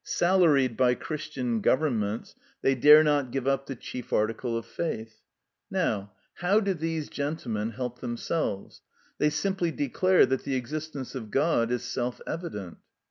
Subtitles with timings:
[0.03, 5.15] Salaried by Christian governments, they dare not give up the chief article of faith.(9)
[5.69, 8.81] Now, how do these gentlemen help themselves?
[9.19, 12.77] They simply declare that the existence of God is self evident.